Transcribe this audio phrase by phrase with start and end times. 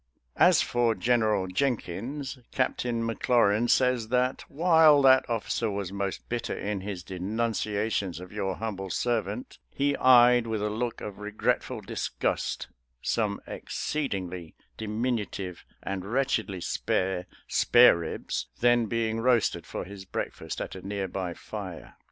[0.39, 6.57] As for General Jenkins, Captain Mc Laurin says that, while that officer was most bitter
[6.57, 11.81] in his denunciations of your humble serv ant, he eyed with a look of regretful
[11.81, 12.67] disgust
[13.03, 20.73] some exceedingly diminutive and wretchedly spare spareribs then being roasted for his break fast at
[20.73, 21.95] a near by fire.